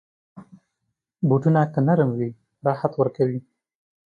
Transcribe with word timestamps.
بوټونه 1.27 1.61
که 1.73 1.79
نرم 1.87 2.09
وي، 2.19 2.29
راحت 2.65 2.93
ورکوي. 2.97 3.39